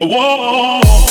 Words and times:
Whoa. 0.00 1.07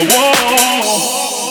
Whoa. 0.00 1.47